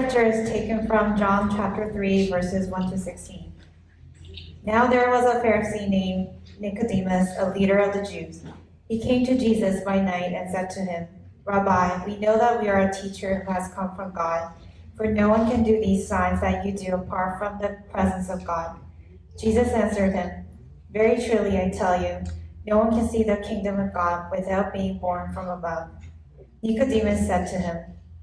scripture 0.00 0.32
is 0.32 0.48
taken 0.48 0.86
from 0.86 1.14
John 1.18 1.54
chapter 1.54 1.92
3, 1.92 2.30
verses 2.30 2.68
1 2.68 2.90
to 2.90 2.96
16. 2.96 3.52
Now 4.64 4.86
there 4.86 5.10
was 5.10 5.26
a 5.26 5.40
Pharisee 5.40 5.90
named 5.90 6.30
Nicodemus, 6.58 7.28
a 7.38 7.50
leader 7.50 7.76
of 7.76 7.92
the 7.92 8.10
Jews. 8.10 8.42
He 8.88 8.98
came 8.98 9.26
to 9.26 9.36
Jesus 9.36 9.84
by 9.84 10.00
night 10.00 10.32
and 10.32 10.50
said 10.50 10.70
to 10.70 10.80
him, 10.80 11.06
Rabbi, 11.44 12.06
we 12.06 12.16
know 12.16 12.38
that 12.38 12.62
we 12.62 12.68
are 12.70 12.88
a 12.88 12.94
teacher 12.94 13.44
who 13.44 13.52
has 13.52 13.74
come 13.74 13.94
from 13.94 14.14
God, 14.14 14.50
for 14.96 15.04
no 15.04 15.28
one 15.28 15.50
can 15.50 15.62
do 15.62 15.78
these 15.78 16.08
signs 16.08 16.40
that 16.40 16.64
you 16.64 16.72
do 16.72 16.94
apart 16.94 17.38
from 17.38 17.58
the 17.58 17.76
presence 17.90 18.30
of 18.30 18.42
God. 18.46 18.80
Jesus 19.38 19.68
answered 19.68 20.14
him, 20.14 20.46
Very 20.90 21.22
truly 21.22 21.58
I 21.58 21.68
tell 21.76 22.00
you, 22.00 22.24
no 22.66 22.78
one 22.78 22.90
can 22.90 23.06
see 23.06 23.22
the 23.22 23.36
kingdom 23.36 23.78
of 23.78 23.92
God 23.92 24.30
without 24.30 24.72
being 24.72 24.98
born 24.98 25.30
from 25.34 25.48
above. 25.48 25.90
Nicodemus 26.62 27.26
said 27.26 27.48
to 27.48 27.58
him, 27.58 27.84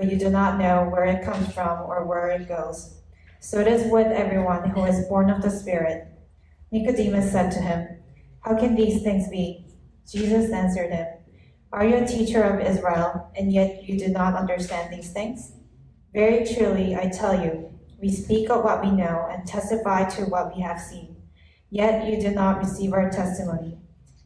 but 0.00 0.10
you 0.10 0.18
do 0.18 0.30
not 0.30 0.58
know 0.58 0.88
where 0.88 1.04
it 1.04 1.22
comes 1.22 1.52
from 1.52 1.80
or 1.82 2.06
where 2.06 2.30
it 2.30 2.48
goes. 2.48 3.00
So 3.38 3.60
it 3.60 3.68
is 3.68 3.92
with 3.92 4.06
everyone 4.06 4.70
who 4.70 4.86
is 4.86 5.06
born 5.08 5.28
of 5.28 5.42
the 5.42 5.50
Spirit. 5.50 6.08
Nicodemus 6.72 7.30
said 7.30 7.52
to 7.52 7.58
him, 7.58 7.86
How 8.40 8.58
can 8.58 8.74
these 8.74 9.02
things 9.02 9.28
be? 9.28 9.66
Jesus 10.10 10.50
answered 10.52 10.90
him, 10.90 11.06
Are 11.70 11.84
you 11.84 11.96
a 11.96 12.06
teacher 12.06 12.42
of 12.42 12.66
Israel, 12.66 13.30
and 13.36 13.52
yet 13.52 13.84
you 13.84 13.98
do 13.98 14.08
not 14.08 14.34
understand 14.34 14.90
these 14.90 15.12
things? 15.12 15.52
Very 16.14 16.46
truly, 16.46 16.96
I 16.96 17.10
tell 17.10 17.38
you, 17.38 17.78
we 18.00 18.10
speak 18.10 18.48
of 18.48 18.64
what 18.64 18.82
we 18.82 18.90
know 18.90 19.28
and 19.30 19.46
testify 19.46 20.08
to 20.16 20.22
what 20.22 20.56
we 20.56 20.62
have 20.62 20.80
seen, 20.80 21.14
yet 21.68 22.08
you 22.08 22.18
do 22.18 22.30
not 22.30 22.58
receive 22.58 22.94
our 22.94 23.10
testimony. 23.10 23.76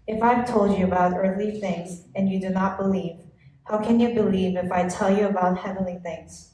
If 0.06 0.22
I've 0.22 0.48
told 0.48 0.78
you 0.78 0.84
about 0.84 1.16
earthly 1.16 1.58
things 1.60 2.04
and 2.14 2.28
you 2.28 2.40
do 2.40 2.50
not 2.50 2.78
believe, 2.78 3.23
how 3.64 3.78
can 3.78 3.98
you 3.98 4.14
believe 4.14 4.56
if 4.56 4.70
I 4.70 4.88
tell 4.88 5.16
you 5.16 5.26
about 5.26 5.58
heavenly 5.58 5.98
things? 6.02 6.52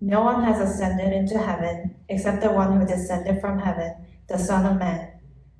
No 0.00 0.22
one 0.22 0.44
has 0.44 0.60
ascended 0.60 1.12
into 1.12 1.38
heaven 1.38 1.96
except 2.08 2.42
the 2.42 2.52
one 2.52 2.78
who 2.78 2.86
descended 2.86 3.40
from 3.40 3.58
heaven, 3.58 3.94
the 4.28 4.38
Son 4.38 4.66
of 4.66 4.78
Man. 4.78 5.10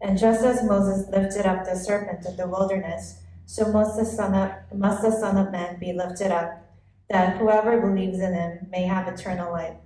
And 0.02 0.18
just 0.18 0.44
as 0.44 0.62
Moses 0.62 1.08
lifted 1.10 1.46
up 1.46 1.64
the 1.64 1.74
serpent 1.74 2.26
in 2.26 2.36
the 2.36 2.48
wilderness, 2.48 3.22
so 3.46 3.72
must 3.72 3.96
the 3.96 4.04
Son 4.04 4.34
of, 4.34 4.78
must 4.78 5.02
the 5.02 5.10
Son 5.10 5.38
of 5.38 5.50
Man 5.50 5.78
be 5.78 5.92
lifted 5.92 6.30
up, 6.30 6.66
that 7.08 7.38
whoever 7.38 7.80
believes 7.80 8.20
in 8.20 8.34
him 8.34 8.68
may 8.70 8.82
have 8.82 9.08
eternal 9.08 9.52
life. 9.52 9.76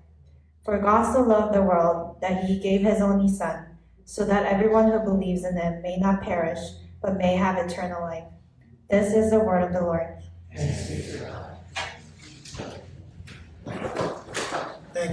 For 0.64 0.78
God 0.78 1.12
so 1.12 1.22
loved 1.22 1.54
the 1.54 1.62
world 1.62 2.16
that 2.22 2.44
he 2.44 2.58
gave 2.58 2.82
his 2.82 3.00
only 3.00 3.28
Son, 3.28 3.66
so 4.04 4.24
that 4.24 4.46
everyone 4.46 4.90
who 4.90 4.98
believes 4.98 5.44
in 5.44 5.56
him 5.56 5.80
may 5.80 5.96
not 5.96 6.22
perish, 6.22 6.58
but 7.00 7.16
may 7.16 7.36
have 7.36 7.56
eternal 7.56 8.02
life. 8.02 8.24
This 8.90 9.14
is 9.14 9.30
the 9.30 9.40
word 9.40 9.62
of 9.62 9.72
the 9.72 9.80
Lord. 9.80 10.22
Thank 10.54 10.78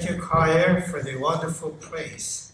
you, 0.08 0.22
choir, 0.22 0.82
for 0.82 1.02
the 1.02 1.18
wonderful 1.18 1.72
praise. 1.72 2.54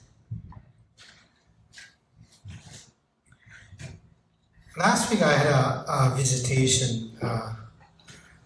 Last 4.78 5.12
week 5.12 5.22
I 5.22 5.34
had 5.34 5.48
a, 5.48 5.86
a 5.88 6.14
visitation 6.16 7.12
uh, 7.22 7.56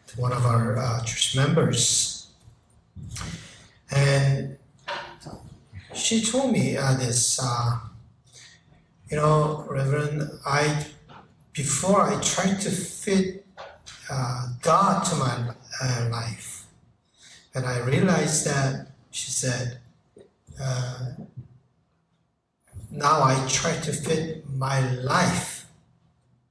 to 0.08 0.22
one 0.22 0.32
of 0.32 0.46
our 0.46 0.78
uh, 0.78 1.04
church 1.04 1.36
members, 1.36 2.32
and 3.92 4.58
she 5.94 6.24
told 6.24 6.52
me 6.52 6.78
uh, 6.78 6.96
this. 6.96 7.40
Uh, 7.42 7.78
you 9.12 9.18
know, 9.18 9.66
Reverend, 9.70 10.24
I 10.46 10.86
before 11.52 12.02
I 12.02 12.20
tried 12.22 12.62
to 12.62 12.72
fit 12.72 13.41
God 14.62 15.04
to 15.06 15.16
my 15.16 15.54
uh, 15.82 16.10
life. 16.12 16.66
And 17.54 17.66
I 17.66 17.80
realized 17.80 18.46
that, 18.46 18.88
she 19.12 19.32
said, 19.32 19.80
uh, 20.62 21.12
now 22.90 23.24
I 23.24 23.46
try 23.50 23.74
to 23.78 23.94
fit 23.94 24.50
my 24.50 24.80
life 25.02 25.66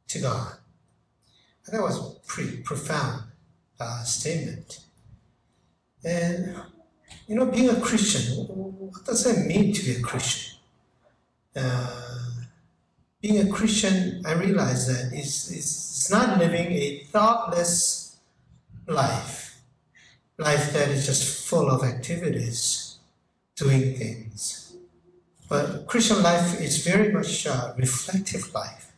to 0.08 0.18
God. 0.20 0.52
And 1.64 1.74
that 1.74 1.82
was 1.82 1.98
a 1.98 2.18
pretty 2.26 2.58
profound 2.58 3.24
uh, 3.78 4.02
statement. 4.04 4.80
And, 6.04 6.56
you 7.26 7.34
know, 7.34 7.46
being 7.46 7.68
a 7.68 7.80
Christian, 7.80 8.46
what 8.46 9.04
does 9.04 9.26
it 9.26 9.46
mean 9.46 9.72
to 9.74 9.84
be 9.84 9.92
a 9.92 10.00
Christian? 10.00 10.58
Uh, 11.54 12.30
being 13.20 13.46
a 13.46 13.52
Christian, 13.52 14.22
I 14.24 14.32
realized 14.32 14.88
that 14.88 15.12
it's, 15.12 15.50
not 16.10 16.38
living 16.38 16.72
a 16.72 16.98
thoughtless 17.12 18.16
life, 18.86 19.60
life 20.38 20.72
that 20.72 20.88
is 20.88 21.06
just 21.06 21.46
full 21.46 21.70
of 21.70 21.84
activities, 21.84 22.98
doing 23.56 23.94
things. 23.94 24.74
But 25.48 25.86
Christian 25.86 26.22
life 26.22 26.60
is 26.60 26.84
very 26.84 27.12
much 27.12 27.46
a 27.46 27.74
reflective 27.76 28.54
life. 28.54 28.94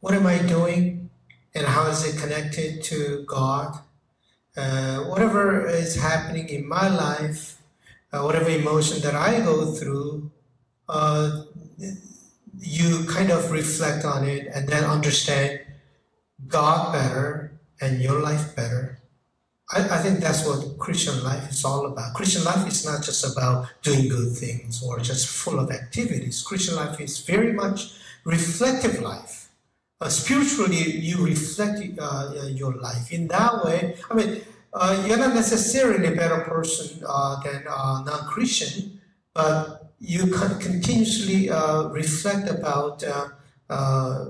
What 0.00 0.14
am 0.14 0.26
I 0.26 0.38
doing, 0.38 1.10
and 1.54 1.66
how 1.66 1.86
is 1.86 2.04
it 2.04 2.20
connected 2.20 2.82
to 2.84 3.24
God? 3.26 3.78
Uh, 4.56 4.98
whatever 5.04 5.66
is 5.66 5.96
happening 5.96 6.48
in 6.48 6.68
my 6.68 6.88
life, 6.88 7.62
uh, 8.12 8.20
whatever 8.20 8.50
emotion 8.50 9.00
that 9.00 9.14
I 9.14 9.40
go 9.40 9.72
through, 9.72 10.30
uh, 10.88 11.44
you 12.58 13.04
kind 13.08 13.30
of 13.30 13.50
reflect 13.50 14.04
on 14.04 14.24
it 14.24 14.48
and 14.54 14.68
then 14.68 14.84
understand 14.84 15.60
God 16.46 16.92
better 16.92 17.52
and 17.80 18.00
your 18.00 18.20
life 18.20 18.54
better. 18.54 18.98
I, 19.72 19.80
I 19.80 19.98
think 19.98 20.20
that's 20.20 20.46
what 20.46 20.78
Christian 20.78 21.22
life 21.24 21.50
is 21.50 21.64
all 21.64 21.86
about. 21.86 22.14
Christian 22.14 22.44
life 22.44 22.66
is 22.68 22.84
not 22.84 23.02
just 23.02 23.24
about 23.24 23.68
doing 23.82 24.08
good 24.08 24.36
things 24.36 24.82
or 24.82 25.00
just 25.00 25.26
full 25.26 25.58
of 25.58 25.70
activities. 25.70 26.42
Christian 26.42 26.76
life 26.76 27.00
is 27.00 27.20
very 27.20 27.52
much 27.52 27.94
reflective 28.24 29.00
life. 29.00 29.48
Uh, 30.00 30.08
spiritually, 30.08 30.98
you 30.98 31.24
reflect 31.24 31.80
uh, 31.98 32.32
your 32.48 32.74
life. 32.74 33.12
In 33.12 33.28
that 33.28 33.64
way, 33.64 33.96
I 34.10 34.14
mean, 34.14 34.42
uh, 34.74 35.04
you're 35.06 35.18
not 35.18 35.34
necessarily 35.34 36.08
a 36.08 36.16
better 36.16 36.40
person 36.40 37.02
uh, 37.06 37.40
than 37.42 37.64
a 37.68 38.02
non-Christian, 38.04 39.00
but 39.32 39.81
you 40.02 40.26
can 40.26 40.58
continuously 40.58 41.48
uh, 41.48 41.84
reflect 41.90 42.50
about 42.50 43.04
uh, 43.04 43.28
uh, 43.70 44.24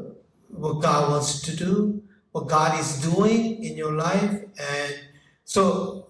what 0.48 0.82
God 0.82 1.10
wants 1.10 1.40
to 1.40 1.56
do, 1.56 2.02
what 2.32 2.46
God 2.46 2.78
is 2.78 3.00
doing 3.00 3.64
in 3.64 3.78
your 3.78 3.92
life. 3.92 4.44
And 4.60 4.94
so 5.46 6.08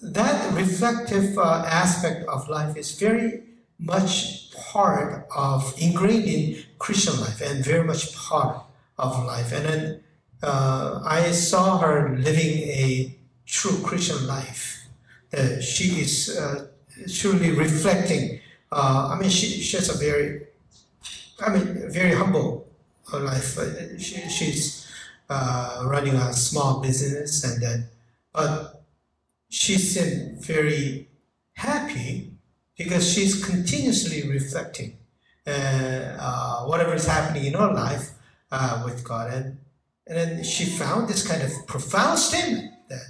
that 0.00 0.54
reflective 0.54 1.36
uh, 1.36 1.64
aspect 1.66 2.24
of 2.28 2.48
life 2.48 2.76
is 2.76 2.92
very 3.00 3.42
much 3.80 4.52
part 4.54 5.26
of 5.34 5.74
ingrained 5.76 6.26
in 6.26 6.62
Christian 6.78 7.20
life 7.20 7.40
and 7.40 7.64
very 7.64 7.82
much 7.82 8.14
part 8.14 8.62
of 8.96 9.24
life. 9.26 9.52
And 9.52 9.64
then 9.64 10.00
uh, 10.40 11.00
I 11.04 11.32
saw 11.32 11.78
her 11.78 12.16
living 12.16 12.62
a 12.68 13.18
true 13.44 13.82
Christian 13.82 14.28
life. 14.28 14.86
Uh, 15.36 15.60
she 15.60 16.00
is 16.00 16.38
truly 17.08 17.50
reflecting 17.50 18.39
uh, 18.72 19.10
I 19.12 19.20
mean, 19.20 19.30
she, 19.30 19.76
has 19.76 19.88
a 19.94 19.98
very, 19.98 20.46
I 21.40 21.56
mean, 21.56 21.90
very 21.90 22.14
humble 22.14 22.68
life. 23.12 23.58
Uh, 23.58 23.98
she, 23.98 24.28
she's 24.28 24.90
uh, 25.28 25.82
running 25.86 26.14
a 26.14 26.32
small 26.32 26.80
business, 26.80 27.44
and 27.44 27.62
then, 27.62 27.88
but 28.32 28.84
she 29.48 29.74
seemed 29.78 30.44
very 30.44 31.08
happy 31.54 32.32
because 32.76 33.12
she's 33.12 33.44
continuously 33.44 34.28
reflecting 34.28 34.96
uh, 35.46 35.50
uh, 35.50 36.64
whatever 36.64 36.94
is 36.94 37.06
happening 37.06 37.46
in 37.46 37.54
her 37.54 37.72
life 37.72 38.10
uh, 38.52 38.82
with 38.84 39.02
God, 39.04 39.32
and 39.32 39.58
and 40.06 40.18
then 40.18 40.44
she 40.44 40.64
found 40.64 41.08
this 41.08 41.26
kind 41.26 41.40
of 41.40 41.50
profound 41.68 42.18
statement 42.18 42.72
that, 42.88 43.04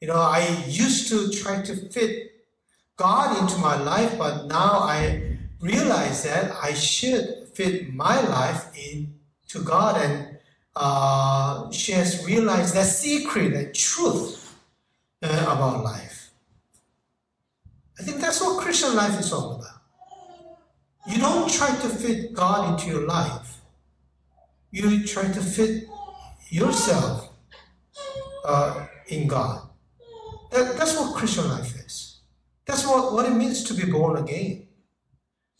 you 0.00 0.06
know, 0.06 0.14
I 0.14 0.46
used 0.68 1.08
to 1.08 1.30
try 1.32 1.60
to 1.60 1.74
fit 1.90 2.35
God 2.96 3.38
into 3.42 3.58
my 3.58 3.76
life, 3.76 4.16
but 4.16 4.46
now 4.46 4.80
I 4.80 5.38
realize 5.60 6.24
that 6.24 6.52
I 6.62 6.72
should 6.72 7.48
fit 7.54 7.92
my 7.92 8.20
life 8.20 8.66
into 8.76 9.62
God, 9.64 10.00
and 10.00 10.38
uh, 10.74 11.70
she 11.70 11.92
has 11.92 12.24
realized 12.26 12.74
that 12.74 12.86
secret 12.86 13.52
and 13.52 13.74
truth 13.74 14.54
uh, 15.22 15.28
about 15.28 15.84
life. 15.84 16.30
I 17.98 18.02
think 18.02 18.20
that's 18.20 18.40
what 18.40 18.62
Christian 18.62 18.94
life 18.94 19.18
is 19.18 19.32
all 19.32 19.56
about. 19.56 19.80
You 21.06 21.18
don't 21.18 21.50
try 21.50 21.68
to 21.68 21.88
fit 21.88 22.32
God 22.32 22.72
into 22.72 22.90
your 22.90 23.06
life. 23.06 23.60
You 24.70 25.06
try 25.06 25.24
to 25.24 25.40
fit 25.40 25.84
yourself 26.48 27.30
uh, 28.44 28.86
in 29.08 29.26
God. 29.26 29.68
That, 30.50 30.76
that's 30.76 30.96
what 30.96 31.14
Christian 31.14 31.48
life 31.48 31.74
is. 31.74 31.75
That's 32.66 32.86
what, 32.86 33.12
what 33.12 33.26
it 33.26 33.34
means 33.34 33.62
to 33.64 33.74
be 33.74 33.90
born 33.90 34.16
again. 34.16 34.66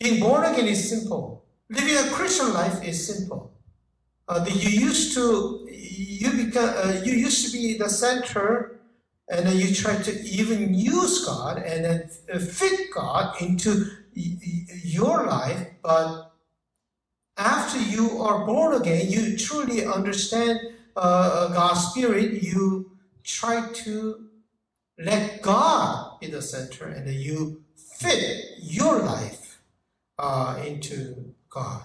Being 0.00 0.20
born 0.20 0.44
again 0.44 0.66
is 0.66 0.88
simple. 0.88 1.44
Living 1.70 1.96
a 1.96 2.10
Christian 2.10 2.52
life 2.52 2.84
is 2.84 3.06
simple. 3.06 3.52
Uh, 4.28 4.44
you 4.48 4.70
used 4.70 5.14
to 5.14 5.66
you 5.70 6.44
become 6.44 6.74
uh, 6.76 7.00
you 7.04 7.12
used 7.12 7.46
to 7.46 7.52
be 7.52 7.78
the 7.78 7.88
center, 7.88 8.80
and 9.28 9.46
then 9.46 9.56
you 9.56 9.72
try 9.74 9.96
to 9.96 10.12
even 10.22 10.74
use 10.74 11.24
God 11.24 11.58
and 11.58 11.84
then 11.84 12.10
uh, 12.32 12.38
fit 12.38 12.90
God 12.92 13.40
into 13.40 13.86
your 14.84 15.26
life. 15.26 15.66
But 15.82 16.32
after 17.36 17.80
you 17.80 18.20
are 18.20 18.44
born 18.44 18.80
again, 18.80 19.08
you 19.08 19.36
truly 19.36 19.84
understand 19.84 20.58
uh, 20.96 21.48
God's 21.48 21.88
spirit. 21.88 22.42
You 22.42 22.90
try 23.22 23.68
to 23.84 24.26
let 24.98 25.42
God 25.42 26.15
be 26.26 26.32
the 26.32 26.42
center, 26.42 26.86
and 26.86 27.08
you 27.08 27.62
fit 27.76 28.58
your 28.58 28.98
life 29.00 29.60
uh, 30.18 30.62
into 30.66 31.34
God. 31.48 31.82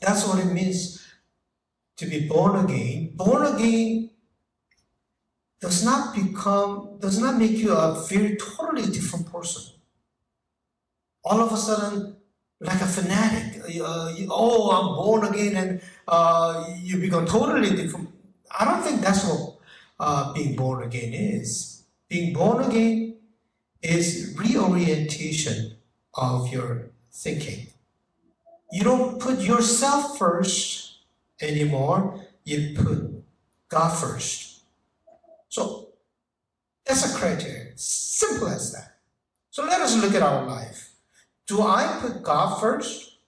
That's 0.00 0.26
what 0.26 0.38
it 0.38 0.52
means 0.52 1.04
to 1.96 2.06
be 2.06 2.28
born 2.28 2.64
again. 2.64 3.12
Born 3.14 3.54
again 3.54 4.10
does 5.60 5.84
not 5.84 6.14
become, 6.14 6.98
does 7.00 7.18
not 7.18 7.38
make 7.38 7.52
you 7.52 7.72
a 7.72 8.04
very 8.08 8.36
totally 8.36 8.90
different 8.90 9.30
person. 9.32 9.74
All 11.24 11.40
of 11.40 11.52
a 11.52 11.56
sudden, 11.56 12.16
like 12.60 12.80
a 12.80 12.86
fanatic, 12.86 13.62
uh, 13.62 14.12
you, 14.16 14.28
oh, 14.30 14.70
I'm 14.70 14.96
born 14.96 15.24
again, 15.32 15.56
and 15.56 15.80
uh, 16.06 16.66
you 16.80 16.98
become 16.98 17.24
totally 17.26 17.74
different. 17.74 18.10
I 18.58 18.64
don't 18.64 18.82
think 18.82 19.00
that's 19.00 19.24
what 19.24 19.56
uh, 19.98 20.32
being 20.34 20.54
born 20.54 20.82
again 20.82 21.14
is. 21.14 21.84
Being 22.08 22.34
born 22.34 22.62
again 22.70 23.03
is 23.84 24.34
reorientation 24.36 25.76
of 26.14 26.50
your 26.50 26.86
thinking. 27.12 27.66
You 28.72 28.82
don't 28.82 29.20
put 29.20 29.40
yourself 29.40 30.18
first 30.18 30.98
anymore. 31.40 32.26
You 32.44 32.74
put 32.74 33.22
God 33.68 33.90
first. 33.90 34.62
So 35.48 35.88
that's 36.86 37.14
a 37.14 37.18
criteria. 37.18 37.72
Simple 37.76 38.48
as 38.48 38.72
that. 38.72 38.96
So 39.50 39.64
let 39.64 39.80
us 39.80 40.00
look 40.00 40.14
at 40.14 40.22
our 40.22 40.46
life. 40.46 40.94
Do 41.46 41.62
I 41.62 41.98
put 42.00 42.22
God 42.22 42.60
first? 42.60 43.18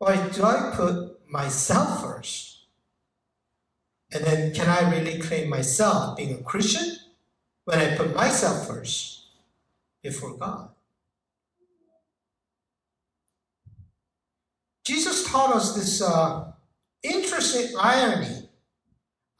Or 0.00 0.16
do 0.16 0.42
I 0.42 0.72
put 0.74 1.30
myself 1.30 2.02
first? 2.02 2.66
And 4.12 4.24
then 4.24 4.52
can 4.52 4.68
I 4.68 4.90
really 4.90 5.20
claim 5.20 5.48
myself 5.48 6.16
being 6.16 6.34
a 6.34 6.42
Christian 6.42 6.96
when 7.64 7.78
I 7.78 7.96
put 7.96 8.14
myself 8.14 8.66
first 8.66 9.21
before 10.02 10.36
God? 10.36 10.70
Jesus 14.84 15.30
taught 15.30 15.54
us 15.54 15.74
this 15.74 16.02
uh, 16.02 16.52
interesting 17.02 17.74
irony, 17.80 18.48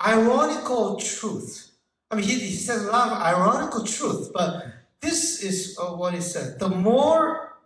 ironical 0.05 1.01
truth. 1.01 1.73
I 2.11 2.17
mean, 2.17 2.25
he, 2.25 2.39
he 2.39 2.55
says 2.55 2.85
a 2.85 2.91
lot 2.91 3.09
of 3.09 3.19
ironical 3.19 3.85
truth, 3.85 4.31
but 4.33 4.67
this 5.01 5.43
is 5.43 5.77
uh, 5.81 5.87
what 5.87 6.15
he 6.15 6.21
said. 6.21 6.61
The 6.61 6.69
more 6.69 7.57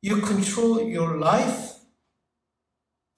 you 0.00 0.16
control 0.20 0.82
your 0.82 1.18
life, 1.18 1.74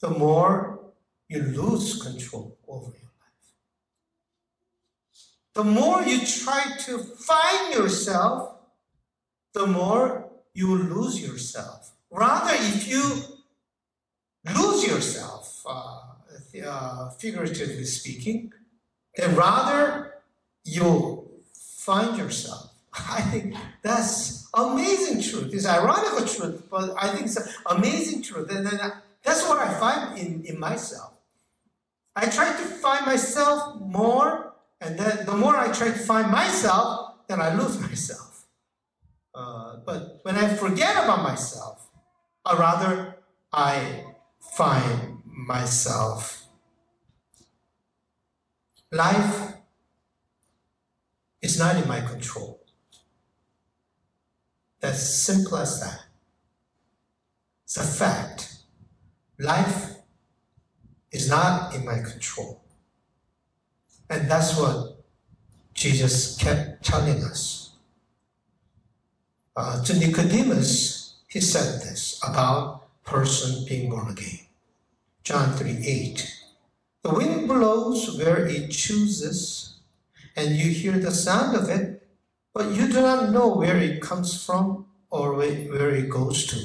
the 0.01 0.11
more 0.11 0.81
you 1.29 1.43
lose 1.43 2.03
control 2.03 2.59
over 2.69 2.91
your 2.91 3.11
life. 3.21 3.53
The 5.55 5.65
more 5.65 6.03
you 6.03 6.27
try 6.27 6.77
to 6.81 6.99
find 6.99 7.75
yourself, 7.75 8.54
the 9.55 9.67
more 9.67 10.29
you 10.53 10.69
will 10.69 10.85
lose 10.97 11.21
yourself. 11.27 11.93
Rather, 12.11 12.55
if 12.55 12.87
you 12.87 13.03
lose 14.55 14.87
yourself, 14.87 15.63
uh, 15.67 16.01
uh, 16.65 17.11
figuratively 17.11 17.85
speaking, 17.85 18.53
then 19.17 19.35
rather 19.35 20.15
you 20.65 21.29
find 21.53 22.17
yourself. 22.19 22.73
I 22.93 23.21
think 23.23 23.57
that's 23.83 24.49
amazing 24.55 25.23
truth. 25.23 25.53
It's 25.55 25.67
ironical 25.67 26.27
truth, 26.27 26.63
but 26.71 26.95
I 27.01 27.09
think 27.09 27.27
it's 27.27 27.39
amazing 27.67 28.23
truth. 28.23 28.51
And 28.51 28.67
then 28.67 28.79
that's 29.23 29.49
what 29.49 29.59
I 29.59 29.79
find 29.81 30.19
in, 30.19 30.45
in 30.45 30.59
myself. 30.61 31.13
I 32.17 32.27
try 32.27 32.47
to 32.53 32.65
find 32.85 33.07
myself 33.07 33.81
more, 33.81 34.53
and 34.81 34.97
then 34.97 35.27
the 35.27 35.37
more 35.37 35.57
I 35.57 35.73
try 35.73 35.89
to 35.89 35.99
find 35.99 36.31
myself, 36.31 37.15
then 37.27 37.41
I 37.41 37.55
lose 37.55 37.81
myself. 37.89 38.34
Uh, 39.35 39.79
but 39.85 40.21
when 40.23 40.37
I 40.37 40.55
forget 40.55 41.03
about 41.03 41.23
myself, 41.23 41.91
or 42.47 42.57
rather, 42.57 43.17
I 43.53 44.05
find 44.41 45.23
myself. 45.25 46.47
Life 48.93 49.55
is 51.43 51.59
not 51.59 51.77
in 51.77 51.89
my 51.89 52.01
control. 52.01 52.61
That's 54.81 55.03
simple 55.03 55.57
as 55.57 55.81
that. 55.81 56.05
It's 57.65 57.77
a 57.77 57.83
fact. 57.83 58.59
Life 59.39 59.97
is 61.11 61.29
not 61.29 61.75
in 61.75 61.85
my 61.85 61.99
control. 62.01 62.63
And 64.11 64.31
that's 64.31 64.59
what 64.59 65.03
Jesus 65.73 66.37
kept 66.37 66.85
telling 66.85 67.25
us. 67.25 67.64
Uh, 69.57 69.83
to 69.85 69.95
Nicodemus, 69.95 71.15
he 71.29 71.41
said 71.41 71.81
this 71.83 72.21
about 72.27 72.85
person 73.05 73.65
being 73.69 73.91
born 73.91 74.11
again. 74.11 74.41
John 75.23 75.53
3 75.53 75.87
8. 75.87 76.41
The 77.03 77.15
wind 77.15 77.49
blows 77.49 78.19
where 78.19 78.47
it 78.47 78.71
chooses, 78.71 79.75
and 80.37 80.57
you 80.57 80.71
hear 80.71 80.99
the 80.99 81.13
sound 81.13 81.57
of 81.57 81.69
it, 81.69 82.07
but 82.53 82.73
you 82.73 82.89
do 82.89 83.01
not 83.01 83.31
know 83.31 83.49
where 83.49 83.77
it 83.77 84.03
comes 84.03 84.45
from 84.45 84.87
or 85.11 85.35
where 85.35 85.95
it 85.95 86.09
goes 86.09 86.47
to. 86.47 86.61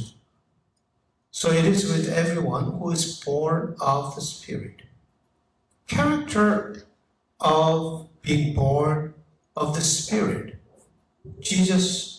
So 1.31 1.51
it 1.51 1.65
is 1.65 1.91
with 1.91 2.09
everyone 2.09 2.79
who 2.79 2.91
is 2.91 3.19
born 3.19 3.75
of 3.79 4.15
the 4.15 4.21
Spirit. 4.21 4.81
Character 5.87 6.87
of 7.39 8.09
being 8.21 8.55
born 8.55 9.13
of 9.55 9.75
the 9.75 9.81
Spirit. 9.81 10.57
Jesus 11.39 12.18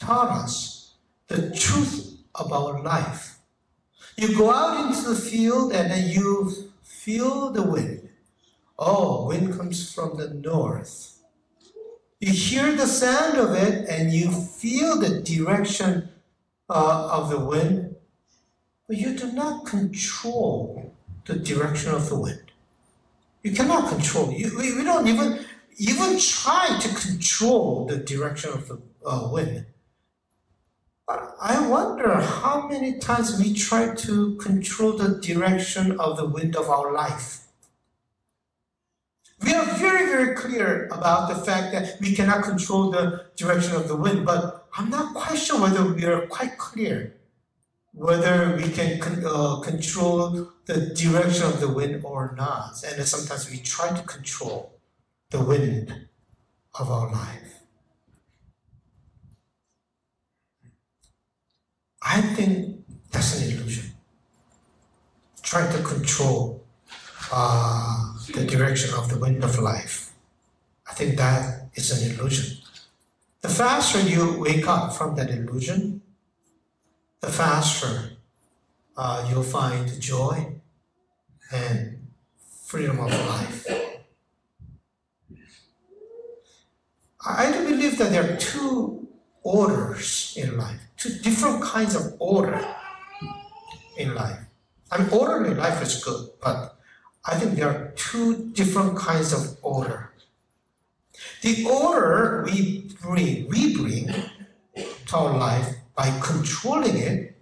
taught 0.00 0.30
us 0.30 0.94
the 1.28 1.54
truth 1.54 2.16
about 2.34 2.82
life. 2.82 3.38
You 4.16 4.36
go 4.36 4.50
out 4.50 4.86
into 4.86 5.10
the 5.10 5.14
field 5.14 5.72
and 5.72 5.90
then 5.90 6.10
you 6.10 6.52
feel 6.82 7.50
the 7.50 7.62
wind. 7.62 8.08
Oh, 8.78 9.26
wind 9.28 9.56
comes 9.56 9.92
from 9.92 10.16
the 10.16 10.30
north. 10.30 11.18
You 12.18 12.32
hear 12.32 12.72
the 12.74 12.86
sound 12.86 13.38
of 13.38 13.54
it 13.54 13.88
and 13.88 14.12
you 14.12 14.30
feel 14.30 14.98
the 14.98 15.20
direction 15.20 16.08
uh, 16.68 17.08
of 17.12 17.30
the 17.30 17.40
wind, 17.40 17.96
but 18.86 18.96
you 18.96 19.16
do 19.16 19.32
not 19.32 19.66
control 19.66 20.94
the 21.26 21.36
direction 21.36 21.92
of 21.92 22.08
the 22.08 22.18
wind. 22.18 22.52
You 23.42 23.52
cannot 23.52 23.88
control. 23.88 24.32
You, 24.32 24.56
we, 24.58 24.74
we 24.74 24.84
don't 24.84 25.06
even 25.06 25.44
even 25.78 26.18
try 26.18 26.78
to 26.78 26.88
control 26.94 27.86
the 27.86 27.96
direction 27.96 28.50
of 28.52 28.68
the 28.68 28.82
uh, 29.06 29.30
wind. 29.32 29.64
I 31.40 31.66
wonder 31.68 32.14
how 32.14 32.68
many 32.68 32.98
times 32.98 33.38
we 33.38 33.54
try 33.54 33.94
to 33.94 34.36
control 34.36 34.92
the 34.92 35.20
direction 35.20 35.98
of 35.98 36.16
the 36.16 36.26
wind 36.26 36.56
of 36.56 36.68
our 36.68 36.92
life. 36.92 37.46
We 39.42 39.54
are 39.54 39.64
very, 39.64 40.06
very 40.06 40.34
clear 40.34 40.86
about 40.92 41.28
the 41.28 41.36
fact 41.36 41.72
that 41.72 42.00
we 42.00 42.14
cannot 42.14 42.44
control 42.44 42.90
the 42.90 43.26
direction 43.36 43.74
of 43.74 43.88
the 43.88 43.96
wind, 43.96 44.26
but 44.26 44.68
I'm 44.76 44.90
not 44.90 45.14
quite 45.14 45.38
sure 45.38 45.60
whether 45.60 45.84
we 45.84 46.04
are 46.04 46.26
quite 46.26 46.58
clear 46.58 47.20
whether 47.92 48.56
we 48.56 48.70
can 48.70 49.00
uh, 49.26 49.60
control 49.60 50.48
the 50.66 50.94
direction 50.94 51.46
of 51.46 51.60
the 51.60 51.68
wind 51.68 52.04
or 52.04 52.34
not. 52.36 52.82
And 52.84 53.04
sometimes 53.06 53.50
we 53.50 53.58
try 53.58 53.88
to 53.88 54.02
control 54.04 54.78
the 55.30 55.42
wind 55.42 56.06
of 56.78 56.90
our 56.90 57.10
life. 57.10 57.49
I 62.02 62.20
think 62.20 62.84
that's 63.10 63.40
an 63.40 63.50
illusion. 63.50 63.92
Trying 65.42 65.72
to 65.76 65.82
control 65.82 66.64
uh, 67.32 68.14
the 68.34 68.44
direction 68.44 68.94
of 68.94 69.08
the 69.08 69.18
wind 69.18 69.44
of 69.44 69.58
life. 69.58 70.12
I 70.88 70.94
think 70.94 71.16
that 71.16 71.68
is 71.74 71.90
an 71.90 72.10
illusion. 72.12 72.58
the 73.40 73.48
faster 73.48 74.00
you 74.00 74.38
wake 74.38 74.66
up 74.68 74.92
from 74.94 75.14
that 75.16 75.30
illusion, 75.30 76.02
the 77.20 77.28
faster 77.28 78.12
uh, 78.96 79.26
you'll 79.30 79.42
find 79.42 79.98
joy 80.00 80.60
and 81.52 82.06
freedom 82.66 83.00
of 83.00 83.10
life. 83.10 83.66
I 87.24 87.52
do 87.52 87.64
believe 87.68 87.98
that 87.98 88.10
there 88.10 88.32
are 88.32 88.36
two 88.36 89.08
orders 89.42 90.34
in 90.36 90.56
life, 90.56 90.80
two 91.00 91.18
different 91.18 91.62
kinds 91.62 91.94
of 91.94 92.14
order 92.18 92.62
in 93.96 94.14
life. 94.14 94.38
I 94.92 94.98
mean, 94.98 95.08
orderly 95.10 95.54
life 95.54 95.82
is 95.82 96.04
good, 96.04 96.28
but 96.42 96.76
I 97.24 97.36
think 97.36 97.54
there 97.54 97.68
are 97.68 97.92
two 97.96 98.50
different 98.52 98.96
kinds 98.96 99.32
of 99.32 99.56
order. 99.62 100.12
The 101.42 101.64
order 101.64 102.44
we 102.46 102.90
bring, 103.00 103.48
we 103.48 103.76
bring 103.76 104.08
to 105.06 105.16
our 105.16 105.36
life 105.38 105.76
by 105.94 106.10
controlling 106.20 106.96
it 106.96 107.36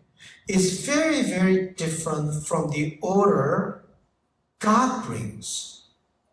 is 0.46 0.86
very, 0.86 1.22
very 1.22 1.70
different 1.70 2.46
from 2.46 2.70
the 2.70 2.98
order 3.02 3.84
God 4.60 5.04
brings 5.04 5.82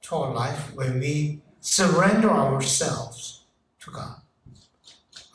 to 0.03 0.15
our 0.15 0.33
life 0.33 0.73
when 0.75 0.99
we 0.99 1.41
surrender 1.59 2.29
ourselves 2.29 3.41
to 3.81 3.91
God. 3.91 4.21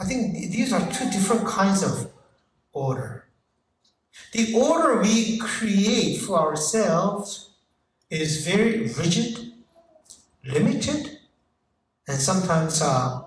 I 0.00 0.04
think 0.04 0.32
these 0.50 0.72
are 0.72 0.80
two 0.90 1.10
different 1.10 1.46
kinds 1.46 1.82
of 1.82 2.10
order. 2.72 3.26
The 4.32 4.54
order 4.54 5.02
we 5.02 5.38
create 5.38 6.22
for 6.22 6.38
ourselves 6.40 7.50
is 8.08 8.46
very 8.46 8.88
rigid, 8.88 9.52
limited, 10.42 11.18
and 12.08 12.18
sometimes 12.18 12.80
uh, 12.80 13.20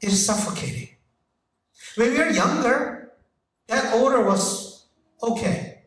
it 0.00 0.08
is 0.08 0.24
suffocating. 0.24 0.88
When 1.96 2.12
we 2.12 2.18
were 2.18 2.30
younger, 2.30 3.12
that 3.68 3.94
order 3.94 4.22
was 4.22 4.86
okay 5.22 5.82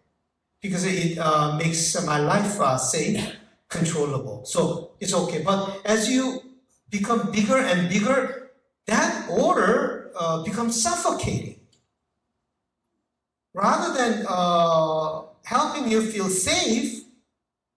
because 0.62 0.86
it 0.86 1.18
uh, 1.18 1.58
makes 1.58 2.00
my 2.06 2.20
life 2.20 2.62
uh, 2.62 2.78
safe, 2.78 3.20
controllable. 3.68 4.46
So 4.46 4.92
it's 5.00 5.14
okay. 5.14 5.42
But 5.42 5.82
as 5.86 6.10
you 6.10 6.40
become 6.92 7.32
bigger 7.32 7.58
and 7.58 7.90
bigger, 7.90 8.52
that 8.86 9.28
order 9.30 10.03
uh, 10.16 10.44
becomes 10.44 10.82
suffocating. 10.82 11.60
Rather 13.54 13.94
than 13.94 14.26
uh, 14.28 15.24
helping 15.44 15.90
you 15.90 16.02
feel 16.02 16.30
safe, 16.30 17.04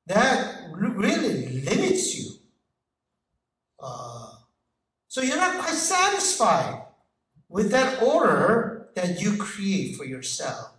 that 0.07 0.71
really 0.73 1.61
limits 1.61 2.17
you. 2.17 2.31
Uh, 3.79 4.31
so 5.09 5.21
you're 5.21 5.37
not 5.37 5.59
quite 5.59 5.75
satisfied 5.75 6.83
with 7.49 7.71
that 7.71 8.03
order 8.03 8.89
that 8.95 9.21
you 9.21 9.37
create 9.37 9.97
for 9.97 10.05
yourself. 10.05 10.73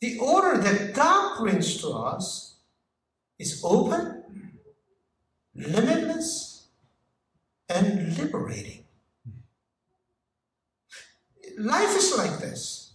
The 0.00 0.18
order 0.18 0.56
that 0.62 0.94
God 0.94 1.38
brings 1.38 1.76
to 1.82 1.90
us 1.90 2.56
is 3.38 3.60
open, 3.62 4.24
limitless, 5.54 6.49
and 7.70 8.18
liberating. 8.18 8.84
Life 11.58 11.96
is 11.96 12.16
like 12.16 12.38
this. 12.38 12.94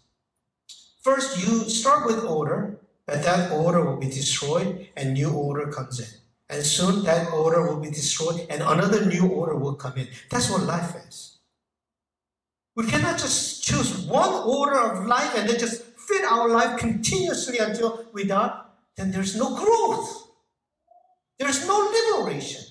First, 1.02 1.46
you 1.46 1.70
start 1.70 2.08
with 2.08 2.24
order, 2.24 2.80
but 3.06 3.24
that 3.24 3.52
order 3.52 3.86
will 3.86 3.98
be 3.98 4.08
destroyed 4.08 4.88
and 4.98 5.14
new 5.14 5.32
order 5.32 5.72
comes 5.72 6.00
in. 6.00 6.20
And 6.50 6.64
soon 6.64 7.04
that 7.04 7.32
order 7.32 7.68
will 7.68 7.80
be 7.80 7.90
destroyed 7.90 8.46
and 8.50 8.62
another 8.62 9.06
new 9.06 9.28
order 9.28 9.56
will 9.56 9.76
come 9.76 9.98
in. 9.98 10.08
That's 10.30 10.50
what 10.50 10.64
life 10.64 10.96
is. 11.08 11.38
We 12.76 12.86
cannot 12.88 13.18
just 13.20 13.64
choose 13.64 14.06
one 14.06 14.34
order 14.34 14.80
of 14.80 15.06
life 15.08 15.34
and 15.38 15.50
then 15.50 15.60
just 15.60 15.84
fit 15.84 16.26
our 16.26 16.50
life 16.50 16.78
continuously 16.78 17.58
until 17.60 18.06
we 18.14 18.26
die. 18.26 18.62
Then 18.98 19.12
there's 19.12 19.36
no 19.36 19.56
growth. 19.56 20.28
There's 21.40 21.66
no 21.68 21.78
liberation. 21.80 22.64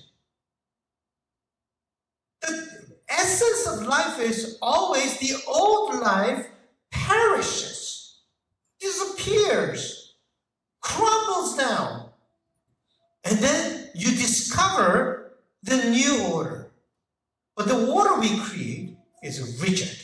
Of 3.67 3.87
life 3.87 4.19
is 4.19 4.57
always 4.61 5.17
the 5.19 5.35
old 5.47 5.99
life 5.99 6.47
perishes, 6.91 8.19
disappears, 8.79 10.15
crumbles 10.81 11.57
down 11.57 12.05
and 13.25 13.39
then 13.39 13.89
you 13.95 14.11
discover 14.11 15.37
the 15.63 15.77
new 15.89 16.31
order. 16.31 16.67
But 17.57 17.67
the 17.67 17.91
order 17.91 18.19
we 18.19 18.37
create 18.39 18.97
is 19.23 19.59
rigid. 19.61 19.97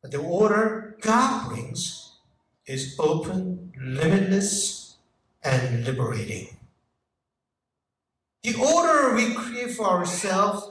But 0.00 0.12
the 0.12 0.18
order 0.18 0.96
God 1.02 1.50
brings 1.50 2.12
is 2.66 2.96
open, 2.98 3.72
limitless, 3.78 4.96
and 5.42 5.84
liberating. 5.84 6.56
The 8.42 8.54
order 8.54 9.14
we 9.14 9.34
create 9.34 9.72
for 9.72 9.86
ourselves 9.86 10.70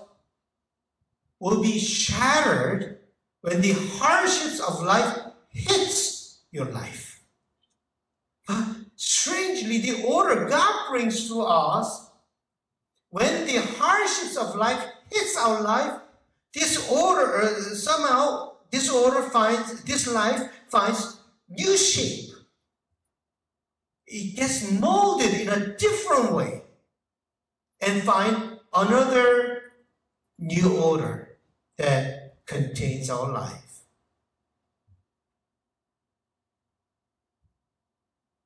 will 1.43 1.61
be 1.61 1.77
shattered 1.77 2.99
when 3.41 3.59
the 3.59 3.73
hardships 3.99 4.61
of 4.61 4.81
life 4.81 5.19
hits 5.51 6.39
your 6.51 6.67
life. 6.71 7.19
But 8.47 8.83
Strangely, 8.95 9.79
the 9.79 10.03
order 10.03 10.47
God 10.47 10.89
brings 10.89 11.27
to 11.27 11.41
us, 11.41 12.09
when 13.09 13.45
the 13.45 13.61
hardships 13.77 14.37
of 14.37 14.55
life 14.55 14.81
hits 15.11 15.35
our 15.37 15.61
life, 15.61 15.99
this 16.53 16.89
order 16.89 17.41
uh, 17.41 17.75
somehow 17.75 18.53
this 18.71 18.89
order 18.89 19.23
finds 19.29 19.83
this 19.83 20.07
life 20.07 20.41
finds 20.69 21.19
new 21.49 21.75
shape. 21.77 22.29
It 24.07 24.37
gets 24.37 24.71
molded 24.71 25.33
in 25.33 25.49
a 25.49 25.75
different 25.75 26.31
way 26.33 26.61
and 27.81 28.03
find 28.03 28.59
another 28.73 29.73
new 30.39 30.77
order 30.77 31.22
that 31.77 32.45
contains 32.45 33.09
our 33.09 33.31
life. 33.31 33.81